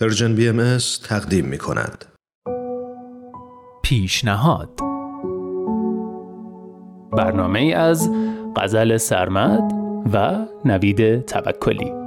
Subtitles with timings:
[0.00, 2.04] پرژن بی ام تقدیم می کند.
[3.82, 4.80] پیشنهاد
[7.12, 8.10] برنامه از
[8.56, 9.72] غزل سرمد
[10.12, 11.99] و نوید توکلی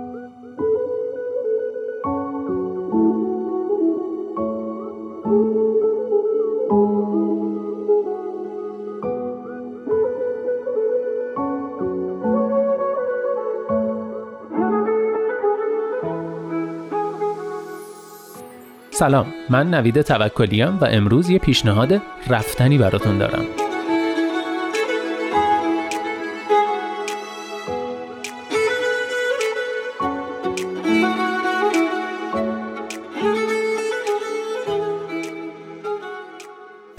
[18.95, 23.45] سلام من نوید توکلیم و امروز یه پیشنهاد رفتنی براتون دارم.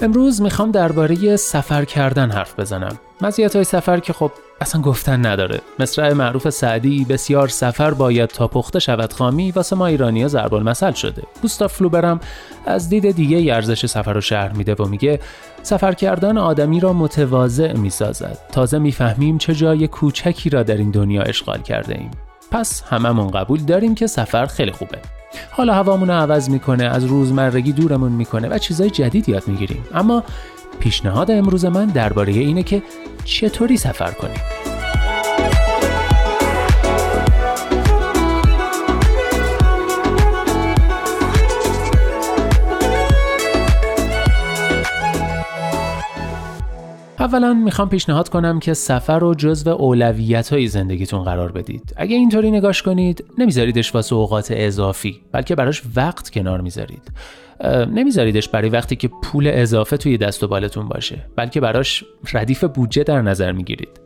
[0.00, 2.98] امروز می‌خوام درباره سفر کردن حرف بزنم.
[3.20, 5.60] مزیت های سفر که خب اصلا گفتن نداره.
[5.78, 10.92] مصرع معروف سعدی بسیار سفر باید تا پخته شود خامی واسه ما ایرانی ضرب المثل
[10.92, 11.22] شده.
[11.42, 12.20] گوستاف فلوبرم
[12.66, 15.20] از دید دیگه ارزش سفر رو شهر میده و میگه
[15.62, 18.38] سفر کردن آدمی را متواضع می‌سازد.
[18.53, 22.10] تازه می‌فهمیم چه جای کوچکی را در این دنیا اشغال کرده ایم.
[22.50, 24.98] پس هممون قبول داریم که سفر خیلی خوبه.
[25.50, 29.84] حالا هوامون رو عوض می‌کنه از روزمرگی دورمون می‌کنه و چیزای جدید یاد می‌گیریم.
[29.94, 30.22] اما
[30.80, 32.83] پیشنهاد امروز من درباره اینه که
[33.25, 34.41] چطوری سفر کنیم
[47.19, 51.94] اولا می‌خوام پیشنهاد کنم که سفر رو جزو اولویت های زندگیتون قرار بدید.
[51.97, 57.03] اگه اینطوری نگاش کنید نمیذاریدش واسه اوقات اضافی بلکه براش وقت کنار می‌ذارید.
[57.94, 63.02] نمیذاریدش برای وقتی که پول اضافه توی دست و بالتون باشه بلکه براش ردیف بودجه
[63.02, 64.00] در نظر می‌گیرید.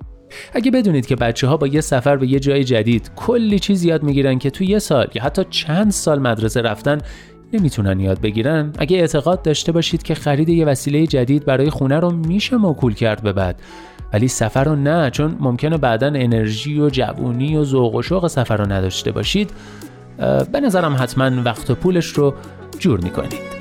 [0.53, 4.03] اگه بدونید که بچه ها با یه سفر به یه جای جدید کلی چیز یاد
[4.03, 6.99] می‌گیرن که توی یه سال یا حتی چند سال مدرسه رفتن
[7.53, 8.73] نمی‌تونن یاد بگیرن.
[8.79, 13.23] اگه اعتقاد داشته باشید که خرید یه وسیله جدید برای خونه رو میشه موکول کرد
[13.23, 13.61] به بعد.
[14.13, 18.57] ولی سفر رو نه چون ممکنه بعدا انرژی و جوونی و ذوق و شوق سفر
[18.57, 19.51] رو نداشته باشید.
[20.53, 22.35] به نظرم حتما وقت و پولش رو
[22.79, 23.59] جور می‌کنید.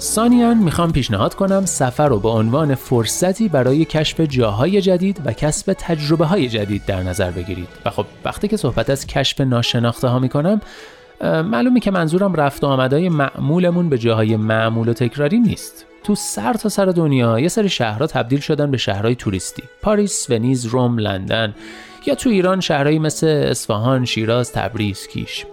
[0.00, 5.72] ثانیان می‌خوام پیشنهاد کنم سفر رو به عنوان فرصتی برای کشف جاهای جدید و کسب
[5.78, 7.68] تجربه های جدید در نظر بگیرید.
[7.84, 10.60] و خب وقتی که صحبت از کشف ناشناخته ها می‌کنم
[11.20, 15.86] معلومه که منظورم رفت و آمدهای معمولمون به جاهای معمول و تکراری نیست.
[16.04, 19.62] تو سر تا سر دنیا یه سری شهرها تبدیل شدن به شهرهای توریستی.
[19.82, 21.54] پاریس، ونیز، روم، لندن.
[22.06, 25.44] یا تو ایران شهرهایی مثل اصفهان، شیراز، تبریز، کیش.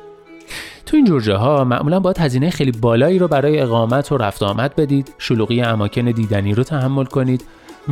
[0.85, 4.75] تو این جور ها معمولا باید هزینه خیلی بالایی رو برای اقامت و رفت آمد
[4.75, 7.43] بدید شلوغی اماکن دیدنی رو تحمل کنید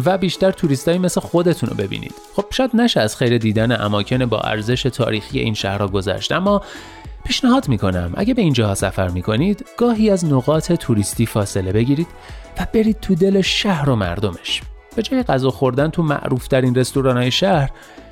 [0.06, 2.14] و بیشتر توریستایی مثل خودتون رو ببینید.
[2.36, 6.62] خب شاید نشه از خیر دیدن اماکن با ارزش تاریخی این شهرها گذشت اما
[7.26, 12.08] پیشنهاد می‌کنم اگه به اینجاها سفر می‌کنید گاهی از نقاط توریستی فاصله بگیرید
[12.60, 14.62] و برید تو دل شهر و مردمش.
[14.96, 17.70] به جای غذا خوردن تو معروف ترین رستوران های شهر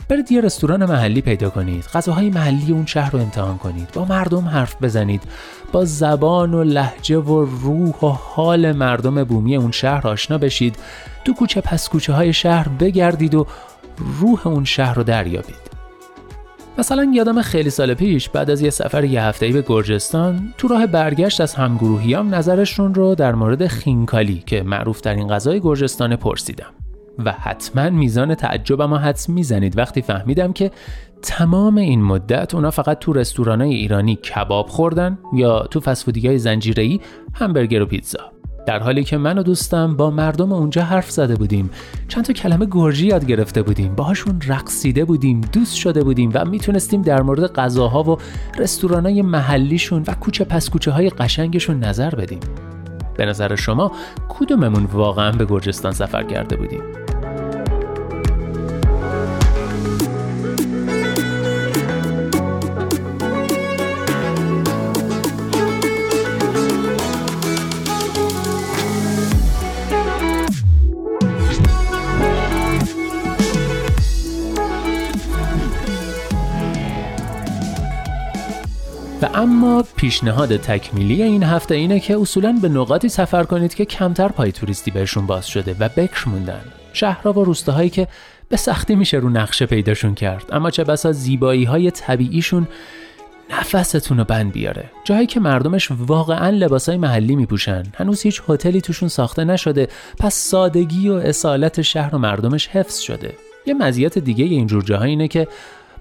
[0.10, 1.86] برید یه رستوران محلی پیدا کنید.
[1.94, 3.90] غذاهای محلی اون شهر رو امتحان کنید.
[3.94, 5.24] با مردم حرف بزنید.
[5.72, 10.76] با زبان و لحجه و روح و حال مردم بومی اون شهر آشنا بشید.
[11.26, 13.48] تو کوچه پس کوچه های شهر بگردید و
[14.20, 15.70] روح اون شهر رو دریابید.
[16.78, 20.88] مثلا یادم خیلی سال پیش بعد از یه سفر یه هفته‌ای به گرجستان تو راه
[20.88, 26.74] برگشت از همگروهیام نظرشون رو در مورد خینکالی که معروف ترین غذای گرجستان پرسیدم.
[27.26, 29.78] و حتما میزان تعجبم حدس می‌زنید.
[29.78, 30.72] وقتی فهمیدم که
[31.22, 37.00] تمام این مدت اونا فقط تو رستورانای ایرانی کباب خوردن یا تو فسفودی های زنجیره‌ای
[37.34, 38.20] همبرگر و پیتزا.
[38.66, 41.70] در حالی که من و دوستم با مردم اونجا حرف زده بودیم.
[42.08, 43.96] چند تا کلمه گرجی یاد گرفته بودیم.
[43.96, 48.18] باهاشون رقصیده بودیم دوست شده بودیم و می‌تونستیم در مورد غذاها و
[48.58, 52.40] رستورانای محلیشون و کوچه پس کوچه های قشنگشون نظر بدیم.
[53.18, 53.92] به نظر شما
[54.30, 56.82] کدوممون واقعا به گرجستان سفر کرده بودیم؟
[79.22, 84.28] و اما پیشنهاد تکمیلی این هفته اینه که اصولا به نقاطی سفر کنید که کمتر
[84.28, 86.62] پای توریستی بهشون باز شده و بکر موندن.
[86.94, 88.08] شهرها و روستاهایی که
[88.50, 90.46] به سختی میشه رو نقشه پیداشون کرد.
[90.52, 92.68] اما چه بسا زیبایی های طبیعیشون
[93.50, 94.92] نفستون رو بند بیاره.
[95.04, 97.84] جایی که مردمش واقعا لباسای محلی میپوشن.
[97.96, 99.88] هنوز هیچ هتلی توشون ساخته نشده.
[100.20, 103.34] پس سادگی و اصالت شهر و مردمش حفظ شده.
[103.66, 105.48] یه مزیت دیگه اینجور جاها اینه که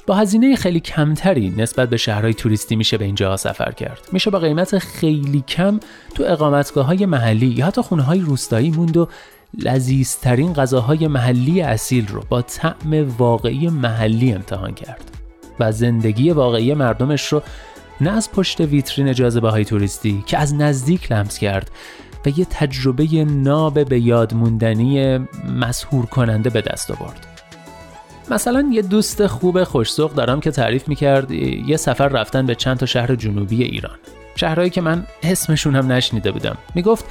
[0.09, 4.39] با هزینه خیلی کمتری نسبت به شهرهای توریستی میشه به اینجا سفر کرد میشه با
[4.39, 5.81] قیمت خیلی کم
[6.15, 9.09] تو اقامتگاه های محلی یا حتی خونه های روستایی موند و
[9.59, 15.11] لذیذترین غذاهای محلی اصیل رو با طعم واقعی محلی امتحان کرد
[15.61, 17.43] و زندگی واقعی مردمش رو
[18.01, 21.71] نه از پشت ویترین جاذبه های توریستی که از نزدیک لمس کرد
[22.27, 25.19] و یه تجربه ناب به یاد موندنی
[25.61, 27.28] مسهور کننده به دست آورد.
[28.31, 32.87] مثلا یه دوست خوب خوشسوق دارم که تعریف می‌کرد یه سفر رفتن به چند تا
[32.87, 33.99] شهر جنوبی ایران.
[34.37, 36.57] شهرهایی که من اسمشون هم نشنیده بودم.
[36.75, 37.05] می‌گفت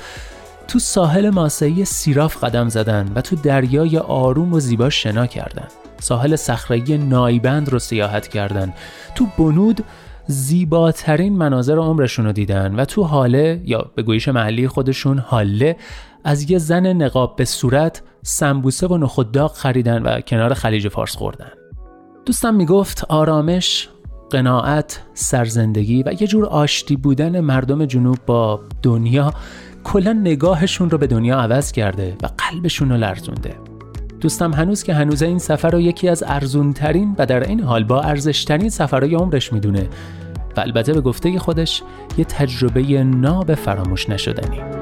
[0.67, 5.67] تو ساحل ماسهی سیراف قدم زدن و تو دریای آروم و زیبا شنا کردن.
[5.99, 8.73] ساحل صخره‌ای نایبند رو سیاحت کردن.
[9.15, 9.83] تو بنود
[10.27, 15.75] زیباترین مناظر عمرشون رو دیدن و تو حاله یا به گویش محلی خودشون حاله
[16.23, 21.51] از یه زن نقاب به صورت سمبوسه و نخودداغ خریدن و کنار خلیج فارس خوردن.
[22.25, 23.89] دوستم می‌گفت آرامش
[24.29, 29.33] قناعت سرزندگی و یه جور آشتی بودن مردم جنوب با دنیا
[29.83, 33.55] کلا نگاهشون رو به دنیا عوض کرده و قلبشون رو لرزونده.
[34.21, 38.01] دوستم هنوز که هنوز این سفر رو یکی از ارزونترین و در این حال با
[38.01, 39.89] ارزشترین سفرهای عمرش می‌دونه.
[40.57, 41.83] و البته به گفته خودش
[42.17, 44.76] یه تجربه ناب فراموش نشدنی.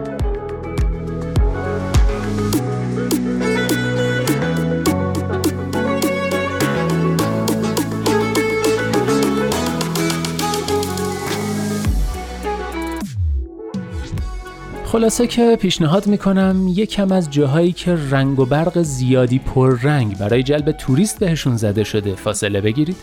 [14.96, 20.44] خلاصه که پیشنهاد می‌کنم یکم از جاهایی که رنگ و برق زیادی پر رنگ برای
[20.44, 22.96] جلب توریست بهشون زده شده فاصله بگیرید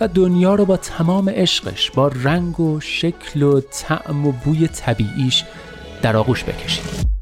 [0.00, 5.44] و دنیا رو با تمام عشقش با رنگ و شکل و طعم و بوی طبیعیش
[6.02, 7.17] در آغوش بکشید.